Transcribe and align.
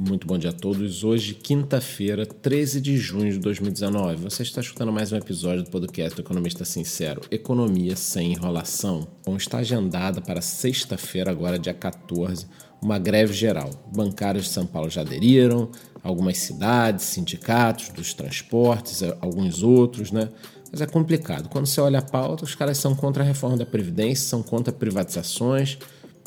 Muito 0.00 0.28
bom 0.28 0.38
dia 0.38 0.50
a 0.50 0.52
todos. 0.52 1.02
Hoje, 1.02 1.34
quinta-feira, 1.34 2.24
13 2.24 2.80
de 2.80 2.96
junho 2.96 3.32
de 3.32 3.40
2019. 3.40 4.22
Você 4.22 4.44
está 4.44 4.60
escutando 4.60 4.92
mais 4.92 5.10
um 5.10 5.16
episódio 5.16 5.64
do 5.64 5.70
podcast 5.70 6.14
do 6.14 6.22
Economista 6.22 6.64
Sincero, 6.64 7.22
Economia 7.32 7.96
sem 7.96 8.30
enrolação. 8.30 9.08
Bom, 9.26 9.36
está 9.36 9.58
agendada 9.58 10.20
para 10.20 10.40
sexta-feira, 10.40 11.32
agora 11.32 11.58
dia 11.58 11.74
14, 11.74 12.46
uma 12.80 12.96
greve 12.96 13.32
geral. 13.32 13.70
Bancários 13.92 14.44
de 14.44 14.50
São 14.50 14.64
Paulo 14.64 14.88
já 14.88 15.00
aderiram, 15.00 15.68
algumas 16.00 16.38
cidades, 16.38 17.04
sindicatos 17.06 17.88
dos 17.88 18.14
transportes, 18.14 19.02
alguns 19.20 19.64
outros, 19.64 20.12
né? 20.12 20.28
Mas 20.70 20.80
é 20.80 20.86
complicado. 20.86 21.48
Quando 21.48 21.66
você 21.66 21.80
olha 21.80 21.98
a 21.98 22.02
pauta, 22.02 22.44
os 22.44 22.54
caras 22.54 22.78
são 22.78 22.94
contra 22.94 23.24
a 23.24 23.26
reforma 23.26 23.56
da 23.56 23.66
Previdência, 23.66 24.28
são 24.28 24.44
contra 24.44 24.72
privatizações 24.72 25.76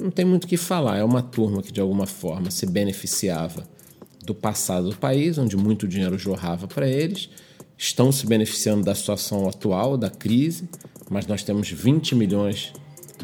não 0.02 0.11
tem 0.11 0.25
muito 0.25 0.45
o 0.45 0.47
que 0.47 0.57
falar. 0.57 0.97
É 0.97 1.04
uma 1.04 1.21
turma 1.21 1.61
que 1.61 1.71
de 1.71 1.79
alguma 1.79 2.05
forma 2.05 2.50
se 2.51 2.65
beneficiava 2.65 3.63
do 4.25 4.36
passado 4.36 4.89
do 4.89 4.97
país, 4.97 5.38
onde 5.38 5.55
muito 5.57 5.87
dinheiro 5.87 6.18
jorrava 6.18 6.68
para 6.68 6.87
eles, 6.87 7.29
estão 7.77 8.11
se 8.11 8.25
beneficiando 8.25 8.83
da 8.83 8.93
situação 8.93 9.47
atual, 9.47 9.97
da 9.97 10.10
crise, 10.10 10.69
mas 11.10 11.25
nós 11.25 11.43
temos 11.43 11.69
20 11.69 12.15
milhões 12.15 12.74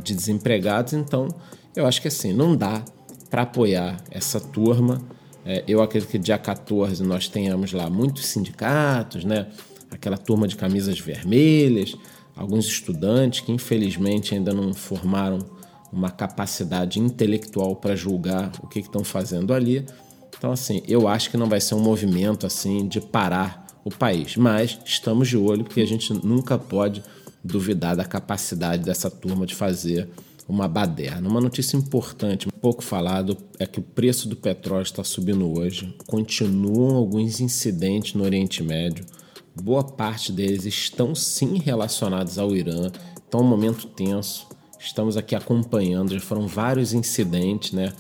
de 0.01 0.13
desempregados, 0.13 0.93
então 0.93 1.27
eu 1.75 1.85
acho 1.85 2.01
que 2.01 2.07
assim, 2.07 2.33
não 2.33 2.55
dá 2.55 2.83
para 3.29 3.43
apoiar 3.43 4.01
essa 4.09 4.39
turma. 4.39 5.01
É, 5.45 5.63
eu 5.67 5.81
acredito 5.81 6.09
que 6.09 6.17
dia 6.17 6.37
14 6.37 7.03
nós 7.03 7.27
tenhamos 7.27 7.71
lá 7.71 7.89
muitos 7.89 8.25
sindicatos, 8.25 9.23
né? 9.23 9.47
aquela 9.89 10.17
turma 10.17 10.47
de 10.47 10.55
camisas 10.55 10.99
vermelhas, 10.99 11.95
alguns 12.35 12.65
estudantes 12.65 13.41
que 13.41 13.51
infelizmente 13.51 14.33
ainda 14.33 14.53
não 14.53 14.73
formaram 14.73 15.39
uma 15.91 16.09
capacidade 16.09 16.99
intelectual 16.99 17.75
para 17.75 17.95
julgar 17.95 18.51
o 18.61 18.67
que 18.67 18.79
estão 18.79 19.03
fazendo 19.03 19.53
ali. 19.53 19.85
Então, 20.37 20.51
assim, 20.51 20.81
eu 20.87 21.07
acho 21.07 21.31
que 21.31 21.37
não 21.37 21.47
vai 21.47 21.59
ser 21.59 21.75
um 21.75 21.79
movimento 21.79 22.45
assim 22.45 22.87
de 22.87 23.01
parar 23.01 23.65
o 23.83 23.89
país, 23.89 24.35
mas 24.35 24.77
estamos 24.85 25.27
de 25.27 25.37
olho 25.37 25.63
porque 25.63 25.81
a 25.81 25.87
gente 25.87 26.13
nunca 26.13 26.57
pode 26.57 27.01
duvidar 27.43 27.95
da 27.95 28.03
capacidade 28.03 28.83
dessa 28.83 29.09
turma 29.09 29.45
de 29.45 29.55
fazer 29.55 30.09
uma 30.47 30.67
baderna. 30.67 31.27
Uma 31.27 31.41
notícia 31.41 31.75
importante, 31.75 32.47
pouco 32.61 32.83
falado, 32.83 33.37
é 33.59 33.65
que 33.65 33.79
o 33.79 33.83
preço 33.83 34.29
do 34.29 34.35
petróleo 34.35 34.83
está 34.83 35.03
subindo 35.03 35.57
hoje. 35.57 35.93
Continuam 36.05 36.95
alguns 36.95 37.39
incidentes 37.39 38.13
no 38.13 38.23
Oriente 38.23 38.63
Médio. 38.63 39.05
Boa 39.55 39.83
parte 39.83 40.31
deles 40.31 40.65
estão 40.65 41.13
sim 41.15 41.57
relacionados 41.59 42.37
ao 42.37 42.55
Irã. 42.55 42.91
Então, 43.27 43.41
um 43.41 43.47
momento 43.47 43.87
tenso. 43.87 44.47
Estamos 44.79 45.17
aqui 45.17 45.35
acompanhando, 45.35 46.13
já 46.13 46.19
foram 46.19 46.47
vários 46.47 46.93
incidentes, 46.93 47.71
né? 47.71 47.93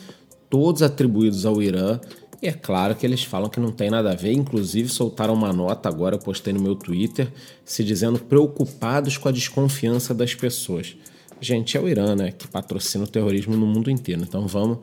Todos 0.49 0.81
atribuídos 0.81 1.45
ao 1.45 1.61
Irã. 1.61 1.99
E 2.41 2.47
é 2.47 2.53
claro 2.53 2.95
que 2.95 3.05
eles 3.05 3.23
falam 3.23 3.49
que 3.49 3.59
não 3.59 3.71
tem 3.71 3.89
nada 3.89 4.11
a 4.11 4.15
ver, 4.15 4.31
inclusive 4.31 4.89
soltaram 4.89 5.33
uma 5.33 5.51
nota 5.51 5.89
agora, 5.89 6.15
eu 6.15 6.19
postei 6.19 6.53
no 6.53 6.61
meu 6.61 6.75
Twitter, 6.75 7.31
se 7.65 7.83
dizendo 7.83 8.19
preocupados 8.19 9.17
com 9.17 9.27
a 9.27 9.31
desconfiança 9.31 10.13
das 10.13 10.35
pessoas. 10.35 10.95
Gente, 11.41 11.75
é 11.77 11.81
o 11.81 11.89
Irã, 11.89 12.15
né, 12.15 12.31
que 12.31 12.47
patrocina 12.47 13.05
o 13.05 13.07
terrorismo 13.07 13.57
no 13.57 13.65
mundo 13.65 13.89
inteiro, 13.89 14.21
então 14.21 14.47
vamos 14.47 14.79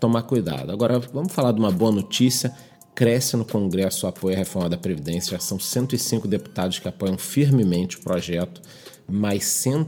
tomar 0.00 0.22
cuidado. 0.22 0.70
Agora, 0.72 0.98
vamos 0.98 1.32
falar 1.32 1.52
de 1.52 1.58
uma 1.58 1.70
boa 1.70 1.92
notícia. 1.92 2.52
Cresce 2.94 3.36
no 3.36 3.44
Congresso 3.44 4.06
o 4.06 4.08
apoio 4.08 4.34
à 4.34 4.38
reforma 4.38 4.70
da 4.70 4.78
Previdência, 4.78 5.32
já 5.32 5.38
são 5.38 5.58
105 5.58 6.26
deputados 6.26 6.78
que 6.78 6.88
apoiam 6.88 7.18
firmemente 7.18 7.98
o 7.98 8.00
projeto, 8.00 8.62
mais 9.06 9.44
100 9.44 9.84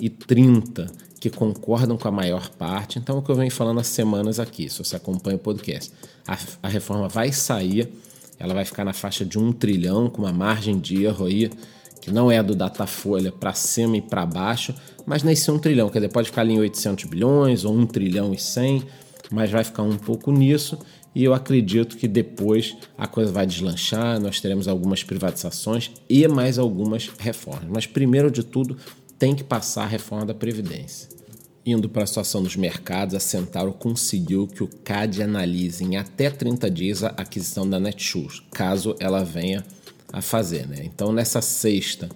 e 0.00 0.08
30 0.08 0.86
que 1.22 1.30
concordam 1.30 1.96
com 1.96 2.08
a 2.08 2.10
maior 2.10 2.48
parte. 2.50 2.98
Então, 2.98 3.14
é 3.14 3.18
o 3.20 3.22
que 3.22 3.30
eu 3.30 3.36
venho 3.36 3.50
falando 3.50 3.78
há 3.78 3.84
semanas 3.84 4.40
aqui, 4.40 4.68
se 4.68 4.78
você 4.78 4.96
acompanha 4.96 5.36
o 5.36 5.38
podcast. 5.38 5.92
A, 6.26 6.36
a 6.64 6.68
reforma 6.68 7.08
vai 7.08 7.30
sair, 7.30 7.88
ela 8.40 8.52
vai 8.52 8.64
ficar 8.64 8.84
na 8.84 8.92
faixa 8.92 9.24
de 9.24 9.38
um 9.38 9.52
trilhão, 9.52 10.10
com 10.10 10.22
uma 10.22 10.32
margem 10.32 10.80
de 10.80 11.04
erro 11.04 11.26
aí, 11.26 11.48
que 12.00 12.10
não 12.10 12.28
é 12.28 12.42
do 12.42 12.56
Datafolha 12.56 13.30
para 13.30 13.54
cima 13.54 13.98
e 13.98 14.02
para 14.02 14.26
baixo, 14.26 14.74
mas 15.06 15.22
nesse 15.22 15.48
um 15.48 15.60
trilhão, 15.60 15.88
que 15.88 16.08
pode 16.08 16.28
ficar 16.28 16.40
ali 16.40 16.54
em 16.54 16.58
800 16.58 17.04
bilhões 17.04 17.64
ou 17.64 17.72
1 17.72 17.86
trilhão 17.86 18.34
e 18.34 18.38
100, 18.38 18.82
mas 19.30 19.48
vai 19.48 19.62
ficar 19.62 19.84
um 19.84 19.96
pouco 19.96 20.32
nisso. 20.32 20.76
E 21.14 21.22
eu 21.22 21.34
acredito 21.34 21.96
que 21.96 22.08
depois 22.08 22.76
a 22.98 23.06
coisa 23.06 23.30
vai 23.30 23.46
deslanchar, 23.46 24.18
nós 24.18 24.40
teremos 24.40 24.66
algumas 24.66 25.04
privatizações 25.04 25.92
e 26.08 26.26
mais 26.26 26.58
algumas 26.58 27.10
reformas. 27.18 27.68
Mas 27.68 27.86
primeiro 27.86 28.30
de 28.30 28.42
tudo, 28.42 28.76
tem 29.22 29.36
que 29.36 29.44
passar 29.44 29.84
a 29.84 29.86
reforma 29.86 30.26
da 30.26 30.34
Previdência. 30.34 31.08
Indo 31.64 31.88
para 31.88 32.02
a 32.02 32.06
situação 32.08 32.42
dos 32.42 32.56
mercados, 32.56 33.14
a 33.14 33.20
Centauro 33.20 33.72
conseguiu 33.72 34.48
que 34.48 34.64
o 34.64 34.66
CAD 34.66 35.22
analise 35.22 35.84
em 35.84 35.96
até 35.96 36.28
30 36.28 36.68
dias 36.68 37.04
a 37.04 37.10
aquisição 37.10 37.70
da 37.70 37.78
Netshoes, 37.78 38.42
caso 38.50 38.96
ela 38.98 39.22
venha 39.22 39.64
a 40.12 40.20
fazer. 40.20 40.66
Né? 40.66 40.78
Então, 40.82 41.12
nessa 41.12 41.40
sexta, 41.40 42.08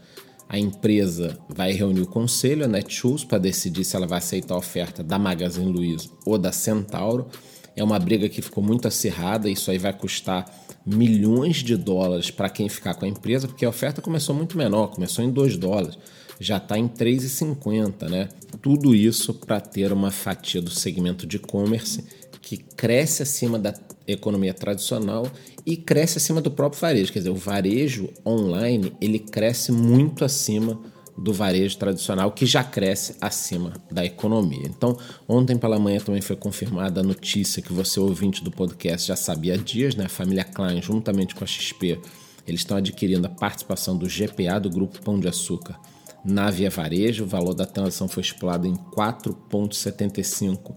a 0.48 0.58
empresa 0.58 1.38
vai 1.48 1.70
reunir 1.70 2.00
o 2.00 2.08
conselho, 2.08 2.64
a 2.64 2.68
Netshoes, 2.68 3.22
para 3.22 3.38
decidir 3.38 3.84
se 3.84 3.94
ela 3.94 4.08
vai 4.08 4.18
aceitar 4.18 4.54
a 4.54 4.58
oferta 4.58 5.04
da 5.04 5.16
Magazine 5.16 5.70
Luiza 5.70 6.08
ou 6.24 6.36
da 6.36 6.50
Centauro. 6.50 7.28
É 7.76 7.84
uma 7.84 8.00
briga 8.00 8.28
que 8.28 8.42
ficou 8.42 8.64
muito 8.64 8.88
acirrada, 8.88 9.48
isso 9.48 9.70
aí 9.70 9.78
vai 9.78 9.92
custar 9.92 10.44
milhões 10.84 11.58
de 11.58 11.76
dólares 11.76 12.32
para 12.32 12.50
quem 12.50 12.68
ficar 12.68 12.94
com 12.94 13.04
a 13.04 13.08
empresa, 13.08 13.46
porque 13.46 13.64
a 13.64 13.68
oferta 13.68 14.02
começou 14.02 14.34
muito 14.34 14.58
menor, 14.58 14.88
começou 14.88 15.24
em 15.24 15.30
2 15.30 15.56
dólares 15.56 15.96
já 16.38 16.58
está 16.58 16.78
em 16.78 16.88
3,50, 16.88 18.08
né? 18.08 18.28
Tudo 18.60 18.94
isso 18.94 19.34
para 19.34 19.60
ter 19.60 19.92
uma 19.92 20.10
fatia 20.10 20.60
do 20.60 20.70
segmento 20.70 21.26
de 21.26 21.36
e-commerce 21.36 22.04
que 22.40 22.56
cresce 22.56 23.22
acima 23.22 23.58
da 23.58 23.74
economia 24.06 24.54
tradicional 24.54 25.26
e 25.64 25.76
cresce 25.76 26.18
acima 26.18 26.40
do 26.40 26.50
próprio 26.50 26.80
varejo. 26.80 27.12
Quer 27.12 27.20
dizer, 27.20 27.30
o 27.30 27.34
varejo 27.34 28.08
online 28.24 28.92
ele 29.00 29.18
cresce 29.18 29.72
muito 29.72 30.24
acima 30.24 30.80
do 31.18 31.32
varejo 31.32 31.78
tradicional, 31.78 32.30
que 32.30 32.44
já 32.44 32.62
cresce 32.62 33.16
acima 33.20 33.72
da 33.90 34.04
economia. 34.04 34.66
Então, 34.66 34.96
ontem 35.26 35.56
pela 35.56 35.78
manhã 35.78 35.98
também 35.98 36.20
foi 36.20 36.36
confirmada 36.36 37.00
a 37.00 37.02
notícia 37.02 37.62
que 37.62 37.72
você, 37.72 37.98
ouvinte 37.98 38.44
do 38.44 38.50
podcast, 38.50 39.08
já 39.08 39.16
sabia 39.16 39.54
há 39.54 39.56
dias, 39.56 39.94
né? 39.94 40.04
A 40.04 40.10
família 40.10 40.44
Klein, 40.44 40.82
juntamente 40.82 41.34
com 41.34 41.42
a 41.42 41.46
XP, 41.46 41.98
eles 42.46 42.60
estão 42.60 42.76
adquirindo 42.76 43.26
a 43.26 43.30
participação 43.30 43.96
do 43.96 44.06
GPA, 44.06 44.60
do 44.60 44.68
Grupo 44.70 45.00
Pão 45.02 45.18
de 45.18 45.26
Açúcar, 45.26 45.80
na 46.26 46.50
Via 46.50 46.68
Varejo. 46.68 47.24
O 47.24 47.26
valor 47.26 47.54
da 47.54 47.64
transação 47.64 48.08
foi 48.08 48.22
estipulado 48.22 48.66
em 48.66 48.74
4,75 48.74 50.74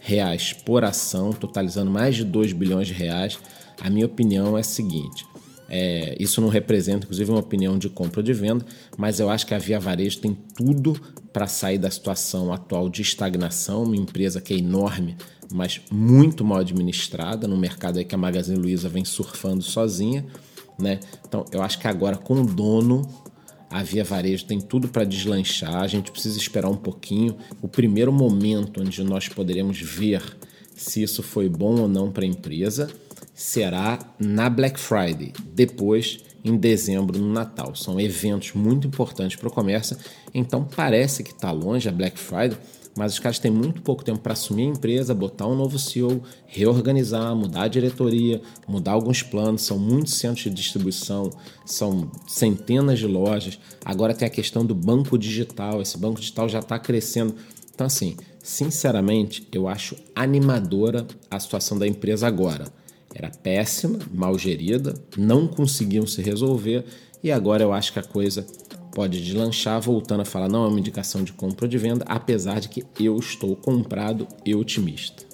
reais 0.00 0.52
por 0.52 0.84
ação, 0.84 1.32
totalizando 1.32 1.90
mais 1.90 2.16
de 2.16 2.24
2 2.24 2.52
bilhões 2.52 2.86
de 2.86 2.94
reais. 2.94 3.38
A 3.80 3.90
minha 3.90 4.06
opinião 4.06 4.56
é 4.56 4.60
a 4.60 4.64
seguinte: 4.64 5.26
é, 5.68 6.16
isso 6.20 6.40
não 6.40 6.48
representa, 6.48 7.04
inclusive, 7.04 7.30
uma 7.30 7.40
opinião 7.40 7.78
de 7.78 7.88
compra 7.88 8.20
ou 8.20 8.24
de 8.24 8.32
venda, 8.32 8.64
mas 8.96 9.20
eu 9.20 9.30
acho 9.30 9.46
que 9.46 9.54
a 9.54 9.58
Via 9.58 9.80
Varejo 9.80 10.20
tem 10.20 10.36
tudo 10.54 11.00
para 11.32 11.46
sair 11.46 11.78
da 11.78 11.90
situação 11.90 12.52
atual 12.52 12.90
de 12.90 13.00
estagnação, 13.00 13.84
uma 13.84 13.96
empresa 13.96 14.40
que 14.40 14.52
é 14.52 14.58
enorme, 14.58 15.16
mas 15.50 15.80
muito 15.90 16.44
mal 16.44 16.58
administrada, 16.58 17.48
no 17.48 17.56
mercado 17.56 17.98
aí 17.98 18.04
que 18.04 18.14
a 18.14 18.18
Magazine 18.18 18.58
Luiza 18.58 18.88
vem 18.88 19.04
surfando 19.04 19.62
sozinha. 19.62 20.26
Né? 20.78 21.00
Então, 21.26 21.44
eu 21.52 21.62
acho 21.62 21.78
que 21.78 21.86
agora, 21.86 22.16
com 22.16 22.40
o 22.40 22.46
dono 22.46 23.06
a 23.72 23.82
Via 23.82 24.04
Varejo 24.04 24.44
tem 24.44 24.60
tudo 24.60 24.88
para 24.88 25.04
deslanchar, 25.04 25.82
a 25.82 25.86
gente 25.86 26.12
precisa 26.12 26.38
esperar 26.38 26.68
um 26.68 26.76
pouquinho. 26.76 27.36
O 27.62 27.66
primeiro 27.66 28.12
momento 28.12 28.82
onde 28.82 29.02
nós 29.02 29.28
poderemos 29.28 29.80
ver 29.80 30.22
se 30.76 31.02
isso 31.02 31.22
foi 31.22 31.48
bom 31.48 31.80
ou 31.80 31.88
não 31.88 32.12
para 32.12 32.24
a 32.24 32.28
empresa 32.28 32.90
será 33.34 33.98
na 34.18 34.50
Black 34.50 34.78
Friday, 34.78 35.32
depois 35.54 36.20
em 36.44 36.56
dezembro 36.56 37.18
no 37.18 37.32
Natal. 37.32 37.74
São 37.74 37.98
eventos 37.98 38.52
muito 38.52 38.86
importantes 38.86 39.36
para 39.36 39.48
o 39.48 39.52
comércio, 39.52 39.96
então 40.34 40.64
parece 40.64 41.22
que 41.22 41.30
está 41.30 41.50
longe 41.50 41.88
a 41.88 41.92
Black 41.92 42.18
Friday, 42.18 42.58
mas 42.96 43.14
os 43.14 43.18
caras 43.18 43.38
têm 43.38 43.50
muito 43.50 43.80
pouco 43.80 44.04
tempo 44.04 44.20
para 44.20 44.34
assumir 44.34 44.64
a 44.64 44.66
empresa, 44.66 45.14
botar 45.14 45.46
um 45.46 45.54
novo 45.54 45.78
CEO, 45.78 46.22
reorganizar, 46.46 47.34
mudar 47.34 47.62
a 47.62 47.68
diretoria, 47.68 48.42
mudar 48.68 48.92
alguns 48.92 49.22
planos. 49.22 49.62
São 49.62 49.78
muitos 49.78 50.14
centros 50.14 50.44
de 50.44 50.50
distribuição, 50.50 51.30
são 51.64 52.10
centenas 52.26 52.98
de 52.98 53.06
lojas. 53.06 53.58
Agora 53.84 54.14
tem 54.14 54.26
a 54.26 54.30
questão 54.30 54.64
do 54.64 54.74
banco 54.74 55.16
digital. 55.16 55.80
Esse 55.80 55.96
banco 55.96 56.20
digital 56.20 56.48
já 56.48 56.58
está 56.58 56.78
crescendo. 56.78 57.34
Então, 57.74 57.86
assim, 57.86 58.16
sinceramente, 58.42 59.48
eu 59.50 59.66
acho 59.66 59.96
animadora 60.14 61.06
a 61.30 61.40
situação 61.40 61.78
da 61.78 61.86
empresa 61.86 62.26
agora. 62.26 62.66
Era 63.14 63.30
péssima, 63.30 63.98
mal 64.12 64.38
gerida, 64.38 64.94
não 65.16 65.46
conseguiam 65.46 66.06
se 66.06 66.22
resolver 66.22 66.84
e 67.22 67.30
agora 67.30 67.62
eu 67.62 67.72
acho 67.72 67.92
que 67.92 67.98
a 67.98 68.02
coisa 68.02 68.44
pode 68.92 69.22
deslanchar, 69.22 69.80
voltando 69.80 70.20
a 70.20 70.24
falar, 70.24 70.48
não 70.48 70.64
é 70.64 70.68
uma 70.68 70.78
indicação 70.78 71.24
de 71.24 71.32
compra 71.32 71.64
ou 71.64 71.68
de 71.68 71.78
venda, 71.78 72.04
apesar 72.06 72.60
de 72.60 72.68
que 72.68 72.84
eu 73.00 73.16
estou 73.18 73.56
comprado 73.56 74.28
e 74.44 74.54
otimista. 74.54 75.24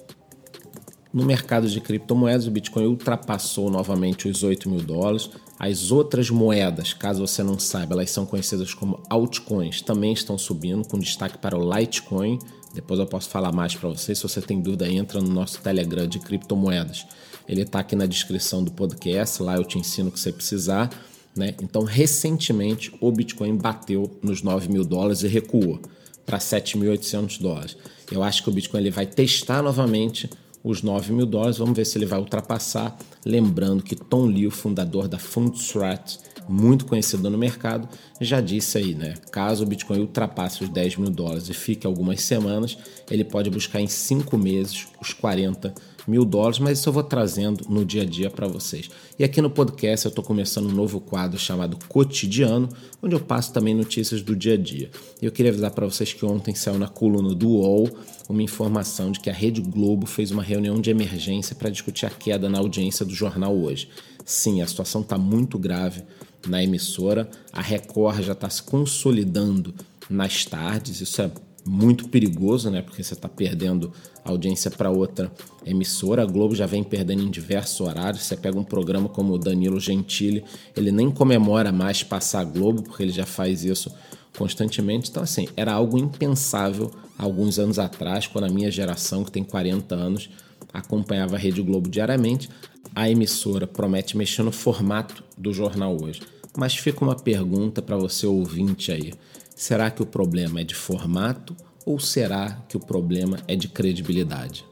No 1.11 1.25
mercado 1.25 1.67
de 1.67 1.81
criptomoedas, 1.81 2.45
o 2.45 2.51
Bitcoin 2.51 2.85
ultrapassou 2.85 3.69
novamente 3.69 4.27
os 4.27 4.43
8 4.43 4.69
mil 4.69 4.81
dólares. 4.81 5.29
As 5.57 5.91
outras 5.91 6.29
moedas, 6.29 6.93
caso 6.93 7.25
você 7.25 7.41
não 7.41 7.57
saiba, 7.57 7.95
elas 7.95 8.11
são 8.11 8.27
conhecidas 8.27 8.73
como 8.75 9.01
altcoins, 9.09 9.81
também 9.81 10.13
estão 10.13 10.37
subindo, 10.37 10.87
com 10.87 10.99
destaque 10.99 11.37
para 11.39 11.57
o 11.57 11.73
Litecoin. 11.73 12.37
Depois 12.75 12.99
eu 12.99 13.07
posso 13.07 13.27
falar 13.27 13.51
mais 13.51 13.75
para 13.75 13.89
você. 13.89 14.13
Se 14.13 14.21
você 14.21 14.39
tem 14.39 14.61
dúvida, 14.61 14.87
entra 14.87 15.19
no 15.19 15.29
nosso 15.29 15.59
Telegram 15.61 16.07
de 16.07 16.19
criptomoedas. 16.19 17.05
ele 17.47 17.63
está 17.63 17.79
aqui 17.79 17.95
na 17.95 18.05
descrição 18.05 18.63
do 18.63 18.71
podcast, 18.71 19.41
lá 19.41 19.55
eu 19.55 19.65
te 19.65 19.79
ensino 19.79 20.09
o 20.09 20.11
que 20.11 20.19
você 20.19 20.31
precisar. 20.31 20.91
Né? 21.35 21.55
Então, 21.61 21.83
recentemente, 21.83 22.93
o 22.99 23.11
Bitcoin 23.11 23.55
bateu 23.55 24.09
nos 24.21 24.41
9 24.41 24.69
mil 24.69 24.83
dólares 24.83 25.23
e 25.23 25.27
recuou 25.27 25.79
para 26.25 26.37
7.800 26.37 27.41
dólares. 27.41 27.77
Eu 28.11 28.23
acho 28.23 28.43
que 28.43 28.49
o 28.49 28.51
Bitcoin 28.51 28.81
ele 28.81 28.91
vai 28.91 29.05
testar 29.05 29.61
novamente 29.61 30.29
os 30.63 30.81
9 30.81 31.13
mil 31.13 31.25
dólares. 31.25 31.57
Vamos 31.57 31.75
ver 31.75 31.85
se 31.85 31.97
ele 31.97 32.05
vai 32.05 32.19
ultrapassar. 32.19 32.97
Lembrando 33.25 33.83
que 33.83 33.95
Tom 33.95 34.25
Lee, 34.25 34.47
o 34.47 34.51
fundador 34.51 35.07
da 35.07 35.17
Fundstrat, 35.17 36.17
muito 36.49 36.85
conhecido 36.85 37.29
no 37.29 37.37
mercado, 37.37 37.87
já 38.19 38.41
disse 38.41 38.77
aí, 38.77 38.95
né? 38.95 39.13
Caso 39.31 39.63
o 39.63 39.67
Bitcoin 39.67 39.99
ultrapasse 39.99 40.63
os 40.63 40.69
10 40.69 40.97
mil 40.97 41.09
dólares 41.09 41.47
e 41.47 41.53
fique 41.53 41.85
algumas 41.85 42.21
semanas, 42.21 42.77
ele 43.09 43.23
pode 43.23 43.49
buscar 43.49 43.79
em 43.79 43.87
5 43.87 44.37
meses 44.37 44.87
os 44.99 45.13
40 45.13 45.73
mil 46.07 46.25
dólares, 46.25 46.59
mas 46.59 46.79
isso 46.79 46.89
eu 46.89 46.93
vou 46.93 47.03
trazendo 47.03 47.65
no 47.69 47.85
dia 47.85 48.01
a 48.01 48.05
dia 48.05 48.29
para 48.29 48.47
vocês. 48.47 48.89
E 49.17 49.23
aqui 49.23 49.41
no 49.41 49.49
podcast 49.49 50.05
eu 50.05 50.09
estou 50.09 50.23
começando 50.23 50.67
um 50.67 50.73
novo 50.73 50.99
quadro 50.99 51.37
chamado 51.37 51.77
Cotidiano, 51.87 52.67
onde 53.01 53.15
eu 53.15 53.19
passo 53.19 53.53
também 53.53 53.75
notícias 53.75 54.21
do 54.21 54.35
dia 54.35 54.55
a 54.55 54.57
dia. 54.57 54.89
E 55.21 55.25
eu 55.25 55.31
queria 55.31 55.51
avisar 55.51 55.71
para 55.71 55.85
vocês 55.85 56.11
que 56.11 56.25
ontem 56.25 56.55
saiu 56.55 56.79
na 56.79 56.87
coluna 56.87 57.35
do 57.35 57.49
UOL 57.49 57.89
uma 58.27 58.43
informação 58.43 59.11
de 59.11 59.19
que 59.19 59.29
a 59.29 59.33
Rede 59.33 59.61
Globo 59.61 60.05
fez 60.05 60.31
uma 60.31 60.43
reunião 60.43 60.81
de 60.81 60.89
emergência 60.89 61.55
para 61.55 61.69
discutir 61.69 62.05
a 62.05 62.09
queda 62.09 62.49
na 62.49 62.59
audiência 62.59 63.05
do 63.05 63.13
jornal 63.13 63.55
hoje. 63.55 63.89
Sim, 64.25 64.61
a 64.61 64.67
situação 64.67 65.01
está 65.01 65.17
muito 65.17 65.57
grave 65.57 66.03
na 66.49 66.63
emissora. 66.63 67.29
A 67.53 67.61
Record 67.61 68.23
já 68.23 68.33
está 68.33 68.49
se 68.49 68.63
consolidando 68.63 69.73
nas 70.09 70.43
tardes, 70.43 70.99
isso 70.99 71.21
é 71.21 71.31
muito 71.65 72.09
perigoso, 72.09 72.69
né? 72.71 72.81
Porque 72.81 73.03
você 73.03 73.13
está 73.13 73.29
perdendo 73.29 73.93
audiência 74.25 74.71
para 74.71 74.89
outra 74.89 75.31
emissora. 75.63 76.23
A 76.23 76.25
Globo 76.25 76.55
já 76.55 76.65
vem 76.65 76.83
perdendo 76.83 77.21
em 77.21 77.29
diversos 77.29 77.79
horários. 77.81 78.23
Você 78.23 78.35
pega 78.35 78.57
um 78.57 78.63
programa 78.63 79.07
como 79.07 79.33
o 79.33 79.37
Danilo 79.37 79.79
Gentili, 79.79 80.43
ele 80.75 80.91
nem 80.91 81.11
comemora 81.11 81.71
mais 81.71 82.01
passar 82.01 82.39
a 82.39 82.43
Globo, 82.43 82.81
porque 82.81 83.03
ele 83.03 83.11
já 83.11 83.25
faz 83.25 83.63
isso 83.63 83.93
constantemente. 84.35 85.11
Então, 85.11 85.21
assim, 85.21 85.47
era 85.55 85.71
algo 85.71 85.97
impensável 85.97 86.91
alguns 87.17 87.59
anos 87.59 87.77
atrás, 87.77 88.25
quando 88.25 88.45
a 88.45 88.49
minha 88.49 88.71
geração, 88.71 89.23
que 89.23 89.31
tem 89.31 89.43
40 89.43 89.93
anos, 89.93 90.29
acompanhava 90.73 91.35
a 91.35 91.39
Rede 91.39 91.61
Globo 91.61 91.89
diariamente 91.89 92.49
a 92.95 93.09
emissora 93.09 93.67
promete 93.67 94.17
mexer 94.17 94.43
no 94.43 94.51
formato 94.51 95.23
do 95.37 95.53
jornal 95.53 95.97
hoje. 96.01 96.21
Mas 96.59 96.75
fica 96.75 97.05
uma 97.05 97.15
pergunta 97.15 97.81
para 97.81 97.95
você 97.95 98.27
ouvinte 98.27 98.91
aí: 98.91 99.13
será 99.55 99.89
que 99.89 100.03
o 100.03 100.05
problema 100.05 100.59
é 100.59 100.63
de 100.65 100.75
formato 100.75 101.55
ou 101.85 101.97
será 101.97 102.61
que 102.67 102.75
o 102.75 102.81
problema 102.81 103.39
é 103.47 103.55
de 103.55 103.69
credibilidade? 103.69 104.65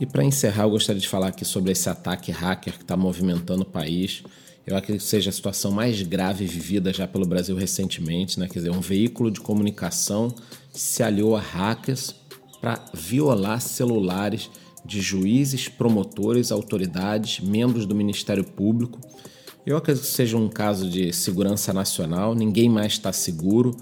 E 0.00 0.04
para 0.04 0.24
encerrar, 0.24 0.64
eu 0.64 0.70
gostaria 0.70 1.00
de 1.00 1.06
falar 1.06 1.28
aqui 1.28 1.44
sobre 1.44 1.70
esse 1.70 1.88
ataque 1.88 2.32
hacker 2.32 2.72
que 2.72 2.82
está 2.82 2.96
movimentando 2.96 3.62
o 3.62 3.66
país. 3.66 4.24
Eu 4.66 4.76
acredito 4.76 5.02
que 5.02 5.08
seja 5.08 5.30
a 5.30 5.32
situação 5.32 5.70
mais 5.70 6.02
grave 6.02 6.46
vivida 6.46 6.92
já 6.92 7.06
pelo 7.06 7.26
Brasil 7.26 7.54
recentemente, 7.54 8.40
né? 8.40 8.48
Quer 8.48 8.58
dizer, 8.58 8.70
um 8.70 8.80
veículo 8.80 9.30
de 9.30 9.40
comunicação 9.40 10.34
se 10.72 11.00
aliou 11.02 11.36
a 11.36 11.40
hackers 11.40 12.12
para 12.60 12.84
violar 12.92 13.60
celulares 13.60 14.50
de 14.84 15.00
juízes, 15.00 15.68
promotores, 15.68 16.50
autoridades, 16.50 17.38
membros 17.38 17.86
do 17.86 17.94
Ministério 17.94 18.42
Público. 18.42 18.98
Eu 19.66 19.76
acredito 19.76 20.04
que 20.04 20.10
seja 20.10 20.36
um 20.36 20.48
caso 20.48 20.88
de 20.88 21.12
segurança 21.12 21.72
nacional, 21.72 22.34
ninguém 22.34 22.68
mais 22.68 22.92
está 22.92 23.12
seguro. 23.12 23.76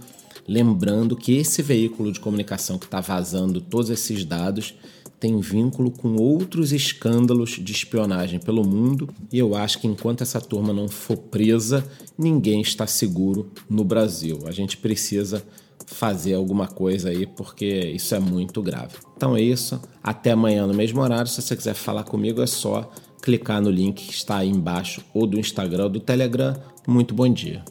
Lembrando 0.47 1.17
que 1.17 1.37
esse 1.37 1.63
veículo 1.63 2.11
de 2.11 2.19
comunicação 2.19 2.79
que 2.79 2.87
está 2.87 3.01
vazando 3.01 3.61
todos 3.61 3.91
esses 3.91 4.25
dados 4.25 4.75
tem 5.21 5.39
vínculo 5.41 5.91
com 5.91 6.17
outros 6.17 6.73
escândalos 6.73 7.59
de 7.61 7.73
espionagem 7.73 8.39
pelo 8.39 8.65
mundo, 8.65 9.09
e 9.33 9.39
eu 9.39 9.55
acho 9.55 9.81
que 9.81 9.87
enquanto 9.87 10.23
essa 10.23 10.41
turma 10.41 10.73
não 10.73 10.89
for 10.89 11.17
presa, 11.17 11.85
ninguém 12.17 12.61
está 12.61 12.87
seguro 12.87 13.51
no 13.69 13.85
Brasil. 13.85 14.41
A 14.47 14.53
gente 14.53 14.77
precisa 14.77 15.43
fazer 15.87 16.35
alguma 16.35 16.69
coisa 16.69 17.09
aí, 17.09 17.27
porque 17.27 17.67
isso 17.67 18.15
é 18.15 18.21
muito 18.21 18.63
grave. 18.63 18.97
Então 19.17 19.37
é 19.37 19.41
isso. 19.41 19.81
Até 20.03 20.33
amanhã 20.33 20.67
no 20.67 20.75
mesmo 20.75 21.01
horário. 21.01 21.31
Se 21.31 21.41
você 21.41 21.57
quiser 21.57 21.75
falar 21.75 22.05
comigo, 22.05 22.41
é 22.43 22.47
só 22.47 22.91
clicar 23.23 23.61
no 23.61 23.71
link 23.71 24.07
que 24.07 24.13
está 24.13 24.39
aí 24.39 24.49
embaixo, 24.49 25.03
ou 25.13 25.27
do 25.27 25.39
Instagram 25.39 25.85
ou 25.85 25.91
do 25.91 26.01
Telegram. 26.01 26.57
Muito 26.87 27.15
bom 27.15 27.29
dia. 27.33 27.63